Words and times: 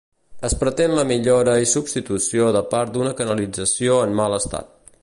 Es 0.47 0.53
pretén 0.61 0.93
la 0.99 1.03
millora 1.11 1.53
i 1.65 1.69
substitució 1.73 2.49
de 2.57 2.65
part 2.73 2.97
d’una 2.97 3.13
canalització 3.21 4.01
en 4.09 4.19
mal 4.25 4.41
estat. 4.43 4.79